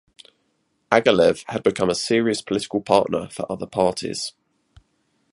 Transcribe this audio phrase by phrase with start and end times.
[0.91, 4.33] Agalev had become a serious political partner for other parties.